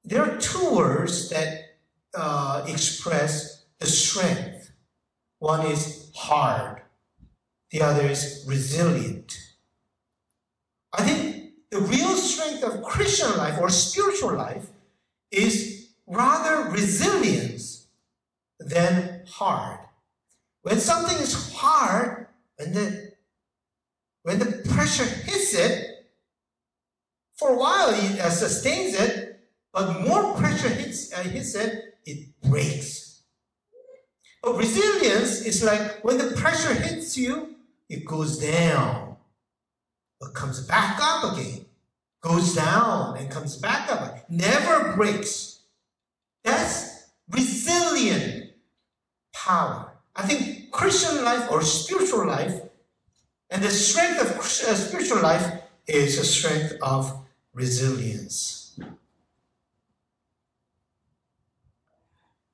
There 0.03 0.21
are 0.21 0.37
two 0.37 0.73
words 0.73 1.29
that 1.29 1.75
uh, 2.15 2.65
express 2.67 3.65
the 3.79 3.85
strength. 3.85 4.71
One 5.39 5.65
is 5.67 6.11
hard, 6.15 6.81
the 7.71 7.81
other 7.81 8.07
is 8.07 8.45
resilient. 8.47 9.37
I 10.93 11.03
think 11.03 11.51
the 11.69 11.79
real 11.81 12.15
strength 12.15 12.63
of 12.63 12.83
Christian 12.83 13.35
life 13.37 13.59
or 13.59 13.69
spiritual 13.69 14.33
life 14.33 14.67
is 15.31 15.89
rather 16.07 16.69
resilience 16.71 17.87
than 18.59 19.23
hard. 19.27 19.79
When 20.61 20.79
something 20.79 21.17
is 21.17 21.53
hard, 21.53 22.27
when 22.55 22.73
the, 22.73 23.06
when 24.27 24.39
the 24.39 24.61
pressure 24.73 25.05
hits 25.05 25.53
it, 25.53 26.05
for 27.37 27.53
a 27.53 27.57
while 27.57 27.91
it 27.91 28.19
uh, 28.19 28.29
sustains 28.29 28.93
it, 28.93 29.39
but 29.71 30.01
more 30.01 30.33
pressure 30.33 30.67
hits, 30.67 31.13
uh, 31.13 31.23
hits 31.23 31.55
it, 31.55 31.95
it 32.05 32.27
breaks. 32.41 33.21
But 34.43 34.57
resilience 34.57 35.45
is 35.45 35.63
like 35.63 36.03
when 36.03 36.17
the 36.17 36.35
pressure 36.35 36.73
hits 36.73 37.17
you, 37.17 37.55
it 37.87 38.03
goes 38.03 38.37
down, 38.37 39.15
but 40.19 40.33
comes 40.33 40.59
back 40.67 40.99
up 41.01 41.31
again, 41.31 41.65
goes 42.19 42.53
down 42.53 43.15
and 43.17 43.31
comes 43.31 43.55
back 43.55 43.89
up, 43.89 44.29
never 44.29 44.93
breaks. 44.97 45.61
That's 46.43 47.07
resilient 47.29 48.51
power. 49.33 49.93
I 50.17 50.23
think 50.23 50.69
Christian 50.71 51.23
life 51.23 51.49
or 51.49 51.61
spiritual 51.61 52.27
life 52.27 52.66
and 53.49 53.63
the 53.63 53.69
strength 53.69 54.21
of 54.21 54.37
uh, 54.37 54.43
spiritual 54.43 55.21
life 55.21 55.61
is 55.87 56.17
a 56.19 56.25
strength 56.25 56.73
of 56.81 57.25
resilience. 57.53 58.79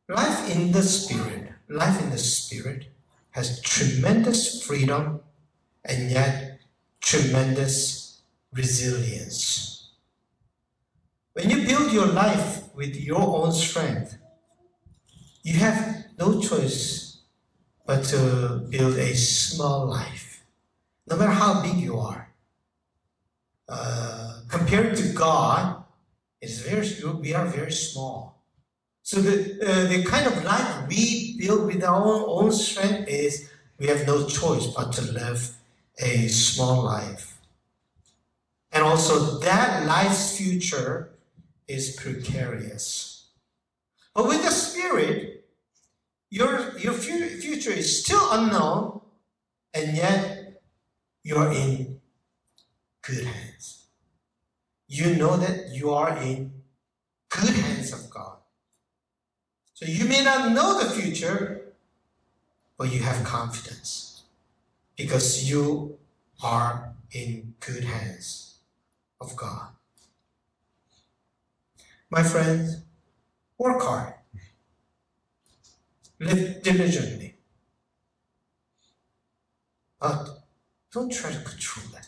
Life 0.07 0.55
in 0.55 0.71
the 0.71 0.83
Spirit, 0.83 1.53
life 1.69 2.01
in 2.01 2.09
the 2.09 2.17
Spirit 2.17 2.87
has 3.31 3.61
tremendous 3.61 4.63
freedom 4.63 5.21
and 5.83 6.11
yet 6.11 6.59
tremendous 7.01 8.21
resilience. 8.53 9.89
When 11.33 11.49
you 11.49 11.65
build 11.65 11.91
your 11.91 12.05
life 12.05 12.73
with 12.75 12.95
your 12.95 13.21
own 13.21 13.51
strength, 13.51 14.17
you 15.43 15.59
have 15.59 16.05
no 16.17 16.39
choice 16.39 17.21
but 17.85 18.03
to 18.05 18.65
build 18.69 18.97
a 18.97 19.13
small 19.15 19.87
life, 19.87 20.32
no 21.07 21.17
matter 21.17 21.31
how 21.31 21.61
big 21.61 21.75
you 21.75 21.97
are. 21.97 22.33
Uh, 23.67 24.39
compared 24.49 24.95
to 24.97 25.13
God, 25.13 25.83
it's 26.41 26.59
very 26.59 26.87
we 27.21 27.33
are 27.33 27.45
very 27.45 27.71
small. 27.71 28.43
So 29.01 29.21
the, 29.21 29.59
uh, 29.61 29.87
the 29.87 30.03
kind 30.03 30.27
of 30.27 30.43
life 30.43 30.87
we 30.87 31.37
build 31.37 31.65
with 31.65 31.83
our 31.83 32.03
own, 32.03 32.23
own 32.27 32.51
strength 32.51 33.07
is 33.09 33.49
we 33.77 33.87
have 33.87 34.07
no 34.07 34.27
choice 34.27 34.67
but 34.67 34.93
to 34.93 35.11
live 35.11 35.55
a 35.99 36.27
small 36.27 36.83
life. 36.83 37.37
And 38.71 38.83
also 38.83 39.39
that 39.39 39.85
life's 39.85 40.37
future 40.37 41.11
is 41.67 41.95
precarious. 41.95 43.27
But 44.13 44.27
with 44.27 44.43
the 44.43 44.51
Spirit, 44.51 45.45
your, 46.29 46.77
your 46.77 46.93
future 46.93 47.71
is 47.71 48.03
still 48.03 48.31
unknown, 48.31 49.01
and 49.73 49.95
yet 49.95 50.42
you're 51.23 51.51
in 51.51 52.01
good 53.01 53.25
hands. 53.25 53.85
You 54.87 55.15
know 55.15 55.37
that 55.37 55.69
you 55.73 55.91
are 55.91 56.17
in 56.17 56.51
good 57.29 57.55
hands 57.55 57.93
of 57.93 58.09
God. 58.09 58.37
So 59.73 59.85
you 59.85 60.05
may 60.05 60.23
not 60.23 60.51
know 60.51 60.79
the 60.79 60.89
future, 60.89 61.73
but 62.77 62.91
you 62.91 62.99
have 62.99 63.23
confidence 63.23 64.23
because 64.95 65.49
you 65.49 65.97
are 66.43 66.93
in 67.11 67.55
good 67.59 67.83
hands 67.85 68.55
of 69.19 69.35
God. 69.35 69.69
My 72.09 72.21
friends, 72.21 72.81
work 73.57 73.81
hard, 73.81 74.13
live 76.19 76.61
diligently, 76.61 77.35
but 79.99 80.42
don't 80.93 81.11
try 81.11 81.31
to 81.31 81.39
control 81.39 81.85
that. 81.93 82.07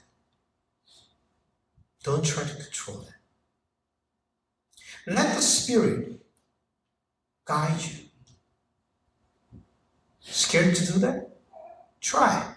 Don't 2.03 2.23
try 2.23 2.43
to 2.43 2.53
control 2.53 2.97
that. 2.97 3.15
Let 5.07 5.35
the 5.35 5.41
Spirit 5.41 6.21
guide 7.45 7.81
you. 7.81 9.59
Scared 10.19 10.75
to 10.75 10.93
do 10.93 10.99
that? 10.99 11.29
Try. 11.99 12.53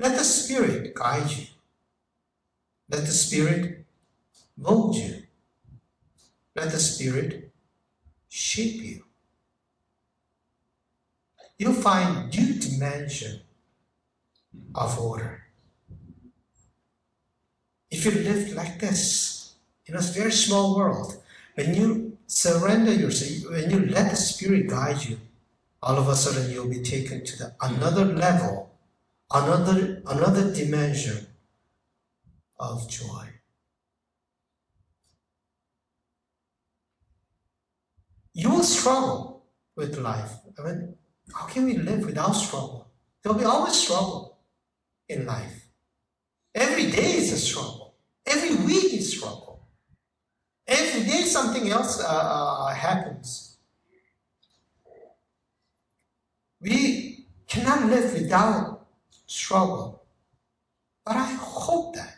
Let 0.00 0.18
the 0.18 0.24
Spirit 0.24 0.92
guide 0.94 1.30
you. 1.30 1.46
Let 2.90 3.02
the 3.02 3.12
Spirit 3.12 3.84
mold 4.56 4.96
you. 4.96 5.22
Let 6.56 6.72
the 6.72 6.80
Spirit 6.80 7.52
shape 8.28 8.82
you. 8.82 9.04
You'll 11.58 11.74
find 11.74 12.30
new 12.36 12.54
dimension 12.54 13.45
of 14.74 14.98
order. 14.98 15.42
If 17.90 18.04
you 18.04 18.10
live 18.10 18.52
like 18.52 18.78
this, 18.80 19.54
in 19.86 19.96
a 19.96 20.00
very 20.00 20.32
small 20.32 20.76
world, 20.76 21.22
when 21.54 21.74
you 21.74 22.18
surrender 22.26 22.92
yourself, 22.92 23.52
when 23.52 23.70
you 23.70 23.86
let 23.86 24.10
the 24.10 24.16
Spirit 24.16 24.68
guide 24.68 25.02
you, 25.04 25.18
all 25.82 25.96
of 25.96 26.08
a 26.08 26.16
sudden 26.16 26.50
you'll 26.50 26.68
be 26.68 26.82
taken 26.82 27.24
to 27.24 27.38
the 27.38 27.54
another 27.60 28.04
level, 28.04 28.70
another 29.32 30.02
another 30.06 30.52
dimension 30.52 31.26
of 32.58 32.88
joy. 32.90 33.28
You 38.34 38.50
will 38.50 38.64
struggle 38.64 39.44
with 39.76 39.96
life. 39.98 40.32
I 40.58 40.62
mean, 40.62 40.94
how 41.32 41.46
can 41.46 41.64
we 41.64 41.78
live 41.78 42.04
without 42.04 42.32
struggle? 42.32 42.88
There'll 43.22 43.38
be 43.38 43.44
always 43.44 43.74
struggle 43.74 44.35
in 45.08 45.26
life. 45.26 45.66
Every 46.54 46.90
day 46.90 47.12
is 47.12 47.32
a 47.32 47.38
struggle. 47.38 47.94
Every 48.24 48.56
week 48.64 48.94
is 48.94 49.12
a 49.12 49.16
struggle. 49.16 49.60
Every 50.66 51.04
day 51.04 51.22
something 51.22 51.68
else 51.70 52.00
uh, 52.02 52.06
uh, 52.06 52.74
happens. 52.74 53.58
We 56.60 57.26
cannot 57.46 57.86
live 57.88 58.12
without 58.14 58.86
struggle. 59.26 60.02
But 61.04 61.16
I 61.16 61.32
hope 61.34 61.94
that, 61.94 62.16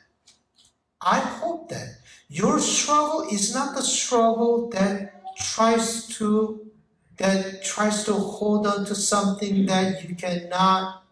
I 1.01 1.19
hope 1.19 1.69
that 1.69 1.99
your 2.29 2.59
struggle 2.59 3.29
is 3.31 3.55
not 3.55 3.75
the 3.75 3.83
struggle 3.83 4.71
that 4.71 5.37
tries 5.37 6.07
to 6.17 6.65
that 7.19 7.65
tries 7.65 8.05
to 8.05 8.15
hold 8.15 8.67
on 8.67 8.85
to 8.87 8.95
something 8.95 9.67
that 9.67 10.09
you 10.09 10.15
cannot 10.15 11.03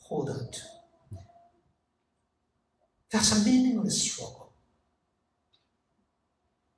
hold 0.00 0.28
on 0.28 0.50
to. 0.50 0.73
That's 3.14 3.30
a 3.30 3.44
meaningless 3.48 4.10
struggle. 4.10 4.52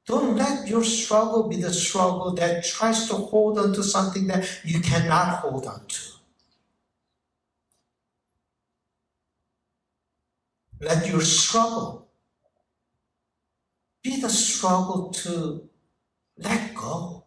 Don't 0.05 0.37
let 0.37 0.69
your 0.69 0.85
struggle 0.85 1.49
be 1.49 1.57
the 1.57 1.73
struggle 1.73 2.35
that 2.35 2.63
tries 2.63 3.09
to 3.09 3.15
hold 3.15 3.59
on 3.59 3.73
to 3.73 3.83
something 3.83 4.27
that 4.27 4.47
you 4.63 4.81
cannot 4.81 5.39
hold 5.39 5.65
on 5.65 5.87
to. 5.87 6.01
Let 10.83 11.09
your 11.09 11.23
struggle 11.23 12.07
be 14.03 14.21
the 14.21 14.29
struggle 14.29 15.09
to 15.25 15.71
let 16.37 16.75
go. 16.75 17.25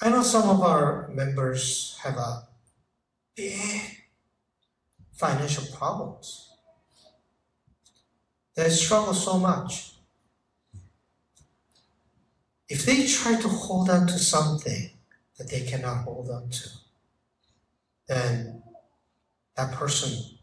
I 0.00 0.10
know 0.10 0.22
some 0.22 0.48
of 0.48 0.60
our 0.62 1.08
members 1.08 1.98
have 2.04 2.16
a 2.16 2.51
big 3.34 3.80
financial 5.12 5.64
problems. 5.76 6.50
They 8.54 8.68
struggle 8.68 9.14
so 9.14 9.38
much. 9.38 9.94
If 12.68 12.84
they 12.86 13.06
try 13.06 13.40
to 13.40 13.48
hold 13.48 13.90
on 13.90 14.06
to 14.06 14.18
something 14.18 14.90
that 15.38 15.50
they 15.50 15.62
cannot 15.62 16.04
hold 16.04 16.30
on 16.30 16.50
to, 16.50 16.68
then 18.08 18.62
that 19.56 19.72
person 19.72 20.38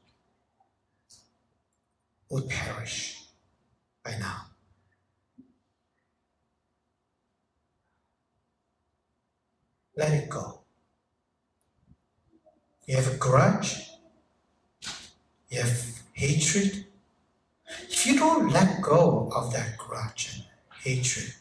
would 2.30 2.48
perish 2.50 3.24
by 4.04 4.12
now. 4.20 4.46
Let 9.96 10.14
it 10.14 10.30
go. 10.30 10.59
You 12.90 12.96
have 12.96 13.14
a 13.14 13.18
grudge, 13.18 13.88
you 15.52 15.62
have 15.62 16.02
hatred. 16.14 16.86
If 17.88 18.08
you 18.08 18.18
don't 18.18 18.50
let 18.50 18.82
go 18.82 19.30
of 19.32 19.54
that 19.54 19.78
grudge 19.78 20.32
and 20.34 20.44
hatred, 20.84 21.36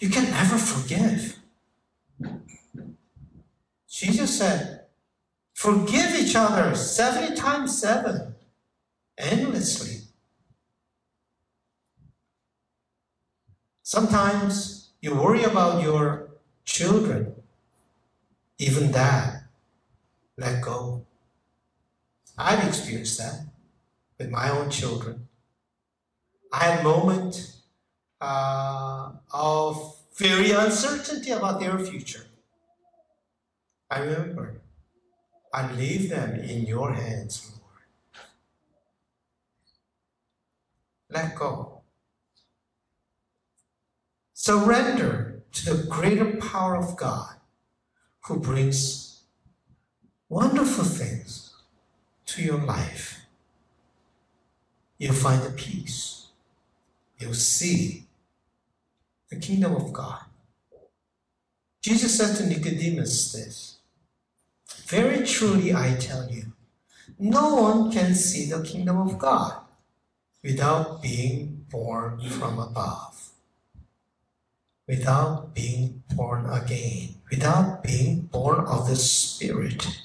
you 0.00 0.10
can 0.10 0.28
never 0.32 0.58
forgive. 0.58 1.38
Jesus 3.88 4.36
said, 4.36 4.86
Forgive 5.54 6.16
each 6.16 6.34
other 6.34 6.74
70 6.74 7.36
times 7.36 7.80
7, 7.80 8.34
endlessly. 9.16 10.08
Sometimes 13.84 14.88
you 15.00 15.14
worry 15.14 15.44
about 15.44 15.84
your 15.84 16.30
children, 16.64 17.32
even 18.58 18.90
that, 18.90 19.29
let 20.40 20.62
go. 20.62 21.04
I've 22.38 22.66
experienced 22.66 23.18
that 23.18 23.44
with 24.18 24.30
my 24.30 24.48
own 24.48 24.70
children. 24.70 25.28
I 26.50 26.64
had 26.64 26.80
a 26.80 26.82
moment 26.82 27.56
uh, 28.20 29.12
of 29.32 29.96
very 30.16 30.50
uncertainty 30.52 31.30
about 31.30 31.60
their 31.60 31.78
future. 31.78 32.24
I 33.90 34.00
remember, 34.00 34.62
I 35.52 35.70
leave 35.72 36.08
them 36.08 36.36
in 36.36 36.64
your 36.64 36.94
hands, 36.94 37.52
Lord. 37.52 37.84
Let 41.10 41.34
go. 41.34 41.82
Surrender 44.32 45.42
to 45.52 45.74
the 45.74 45.86
greater 45.86 46.36
power 46.38 46.76
of 46.76 46.96
God 46.96 47.34
who 48.22 48.40
brings 48.40 49.09
wonderful 50.30 50.84
things 50.84 51.52
to 52.24 52.42
your 52.42 52.56
life. 52.56 53.26
You'll 54.96 55.12
find 55.12 55.42
the 55.42 55.50
peace. 55.50 56.28
You'll 57.18 57.34
see 57.34 58.04
the 59.28 59.36
kingdom 59.36 59.74
of 59.74 59.92
God. 59.92 60.20
Jesus 61.82 62.16
said 62.16 62.36
to 62.36 62.46
Nicodemus 62.46 63.32
this 63.32 63.78
Very 64.86 65.26
truly 65.26 65.74
I 65.74 65.96
tell 66.00 66.30
you, 66.30 66.52
no 67.18 67.56
one 67.56 67.92
can 67.92 68.14
see 68.14 68.46
the 68.46 68.62
kingdom 68.62 68.96
of 68.96 69.18
God 69.18 69.60
without 70.42 71.02
being 71.02 71.66
born 71.68 72.20
from 72.30 72.58
above 72.58 73.10
without 74.90 75.54
being 75.54 76.02
born 76.16 76.44
again, 76.50 77.14
without 77.30 77.80
being 77.80 78.22
born 78.22 78.66
of 78.66 78.88
the 78.88 78.96
Spirit. 78.96 79.99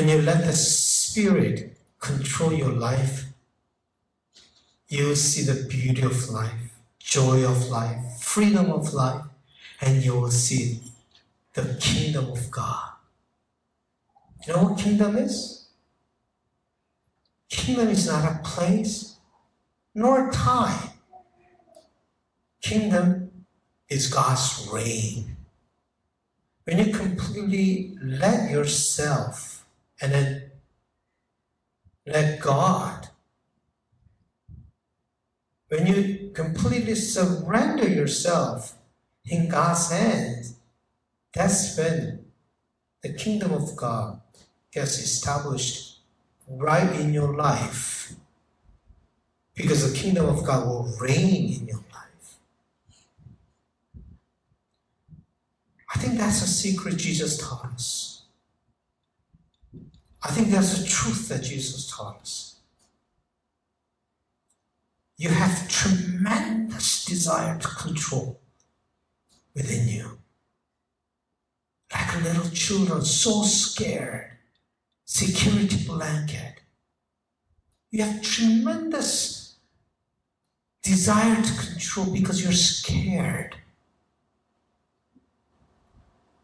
When 0.00 0.08
you 0.08 0.22
let 0.22 0.46
the 0.46 0.54
Spirit 0.54 1.76
control 1.98 2.54
your 2.54 2.72
life, 2.72 3.26
you 4.88 5.08
will 5.08 5.14
see 5.14 5.42
the 5.42 5.68
beauty 5.68 6.00
of 6.00 6.30
life, 6.30 6.72
joy 6.98 7.44
of 7.44 7.68
life, 7.68 8.18
freedom 8.18 8.72
of 8.72 8.94
life, 8.94 9.26
and 9.82 10.02
you 10.02 10.18
will 10.18 10.30
see 10.30 10.80
the 11.52 11.76
kingdom 11.78 12.30
of 12.30 12.50
God. 12.50 12.92
You 14.46 14.54
know 14.54 14.62
what 14.62 14.78
kingdom 14.78 15.18
is? 15.18 15.68
Kingdom 17.50 17.88
is 17.88 18.06
not 18.06 18.24
a 18.24 18.40
place 18.42 19.16
nor 19.94 20.30
a 20.30 20.32
time. 20.32 20.92
Kingdom 22.62 23.44
is 23.90 24.06
God's 24.06 24.66
reign. 24.72 25.36
When 26.64 26.78
you 26.78 26.90
completely 26.90 27.98
let 28.00 28.50
yourself 28.50 29.59
and 30.00 30.12
then 30.12 30.50
let 32.06 32.40
God, 32.40 33.08
when 35.68 35.86
you 35.86 36.30
completely 36.34 36.94
surrender 36.94 37.88
yourself 37.88 38.74
in 39.24 39.48
God's 39.48 39.90
hands, 39.90 40.56
that's 41.32 41.76
when 41.76 42.24
the 43.02 43.12
kingdom 43.12 43.52
of 43.52 43.76
God 43.76 44.20
gets 44.72 44.98
established 44.98 45.98
right 46.48 46.98
in 46.98 47.12
your 47.12 47.36
life. 47.36 48.12
Because 49.54 49.92
the 49.92 49.98
kingdom 49.98 50.26
of 50.26 50.44
God 50.44 50.66
will 50.66 50.92
reign 50.98 51.52
in 51.52 51.66
your 51.66 51.84
life. 51.92 52.38
I 55.94 55.98
think 55.98 56.18
that's 56.18 56.42
a 56.42 56.48
secret 56.48 56.96
Jesus 56.96 57.36
taught 57.36 57.66
us. 57.74 58.09
I 60.22 60.30
think 60.30 60.48
that's 60.48 60.78
the 60.78 60.88
truth 60.88 61.28
that 61.28 61.42
Jesus 61.42 61.90
taught 61.90 62.20
us. 62.20 62.56
You 65.16 65.30
have 65.30 65.68
tremendous 65.68 67.04
desire 67.04 67.58
to 67.58 67.68
control 67.68 68.40
within 69.54 69.88
you. 69.88 70.18
Like 71.92 72.22
little 72.22 72.50
children, 72.50 73.02
so 73.02 73.42
scared. 73.42 74.30
Security 75.04 75.86
blanket. 75.86 76.60
You 77.90 78.04
have 78.04 78.22
tremendous 78.22 79.56
desire 80.82 81.42
to 81.42 81.66
control 81.66 82.06
because 82.06 82.42
you're 82.42 82.52
scared. 82.52 83.56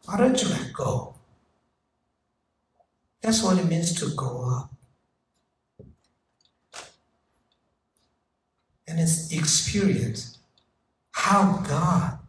Why 0.04 0.18
don't 0.18 0.40
you 0.42 0.48
let 0.48 0.72
go? 0.72 1.15
That's 3.26 3.42
what 3.42 3.58
it 3.58 3.66
means 3.66 3.92
to 3.94 4.14
grow 4.14 4.48
up. 4.56 4.70
And 8.86 9.00
it's 9.00 9.32
experience 9.32 10.38
how 11.10 11.60
God 11.66 12.20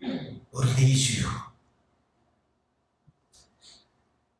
will 0.00 0.66
lead 0.76 0.96
you. 0.96 1.28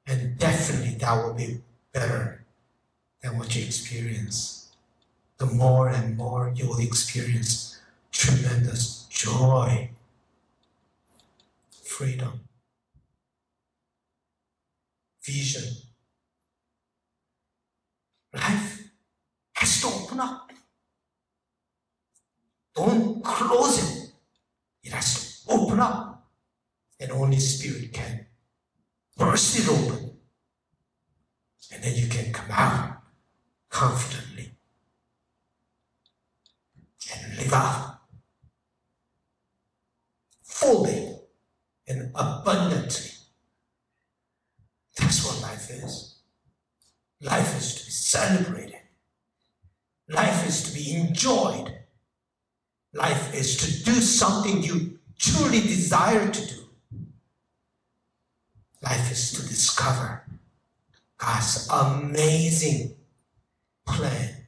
And 0.05 0.37
definitely 0.37 0.97
that 0.97 1.15
will 1.25 1.35
be 1.35 1.61
better 1.93 2.45
than 3.23 3.39
what 3.39 3.55
you 3.55 3.65
experience. 3.65 4.73
The 5.39 5.47
more 5.47 5.91
and 5.91 6.17
more 6.17 6.53
you 6.53 6.67
will 6.67 6.81
experience 6.81 7.81
tremendous 8.11 9.07
joy, 9.11 9.91
freedom, 11.85 12.41
vision. 15.23 15.90
Life 18.33 18.91
has 19.55 19.81
to 19.81 19.87
open 19.89 20.21
up. 20.21 20.51
Don't 22.75 23.23
close 23.25 23.79
it. 23.79 24.13
It 24.85 24.93
has 24.93 25.43
to 25.45 25.53
open 25.53 25.81
up. 25.81 26.29
And 27.01 27.11
only 27.13 27.39
Spirit 27.39 27.93
can 27.93 28.27
burst 29.17 29.59
it 29.59 29.69
open. 29.69 30.17
And 31.73 31.83
then 31.83 31.95
you 31.95 32.09
can 32.09 32.33
come 32.33 32.51
out 32.51 33.03
confidently 33.69 34.53
and 37.15 37.37
live 37.37 37.53
out 37.53 38.01
fully 40.43 41.17
and 41.89 42.11
abundantly. 42.15 43.11
That's 44.97 45.25
what 45.25 45.41
life 45.43 45.71
is. 45.71 46.17
Life 47.21 47.57
is 47.57 47.75
to 47.77 47.85
be 47.85 47.91
celebrated. 48.11 48.81
Life 50.09 50.49
is 50.49 50.65
to 50.65 50.75
be 50.75 50.95
enjoyed. 50.97 51.73
Life 52.93 53.35
is 53.35 53.57
to 53.59 53.85
do 53.85 54.01
something 54.01 54.63
you 54.63 54.99
truly 55.17 55.61
desire 55.61 56.29
to 56.29 56.47
do. 56.47 56.61
Life 58.83 59.13
is 59.13 59.33
to 59.33 59.43
discover 59.47 60.25
God's 61.19 61.69
amazing 61.71 62.97
plan 63.87 64.47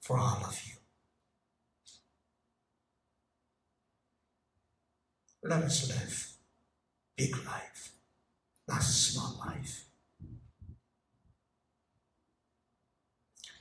for 0.00 0.18
all 0.18 0.44
of 0.46 0.60
you. 0.66 0.74
Let 5.42 5.62
us 5.62 5.88
live 5.88 6.32
big 7.16 7.34
life, 7.46 7.92
not 8.68 8.82
small 8.82 9.42
life. 9.44 9.89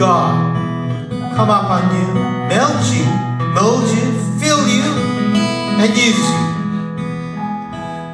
God 0.00 0.56
come 1.36 1.50
upon 1.50 1.94
you, 1.94 2.14
melt 2.48 2.88
you, 2.90 3.04
mold 3.52 3.84
you, 3.84 4.08
fill 4.40 4.66
you, 4.66 4.88
and 5.76 5.90
use 5.94 6.16
you. 6.16 6.40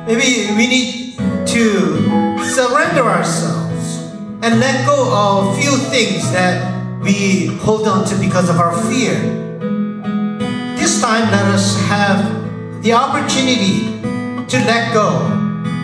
Maybe 0.05 0.53
we 0.57 0.67
need 0.67 1.17
to 1.47 2.43
surrender 2.43 3.03
ourselves 3.03 4.13
and 4.43 4.59
let 4.59 4.85
go 4.85 5.13
of 5.15 5.57
a 5.57 5.61
few 5.63 5.77
things 5.77 6.29
that 6.33 7.01
we 7.01 7.47
hold 7.63 7.87
on 7.87 8.05
to 8.09 8.17
because 8.17 8.51
of 8.51 8.57
our 8.59 8.77
fear. 8.91 9.15
This 10.77 11.01
time, 11.01 11.31
let 11.31 11.45
us 11.55 11.81
have 11.83 12.83
the 12.83 12.95
opportunity 12.95 14.01
to 14.49 14.59
let 14.67 14.93
go 14.93 15.23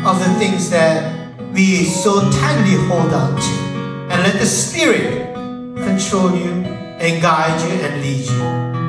of 0.05 0.19
the 0.19 0.35
things 0.41 0.69
that 0.71 1.31
we 1.53 1.85
so 1.85 2.29
tightly 2.33 2.75
hold 2.88 3.12
on 3.12 3.41
to 3.41 3.53
and 4.11 4.21
let 4.25 4.41
the 4.41 4.47
Spirit 4.47 5.22
control 5.93 6.35
you 6.35 6.65
and 7.05 7.21
guide 7.21 7.61
you 7.61 7.77
and 7.85 8.01
lead 8.01 8.25
you. 8.25 8.82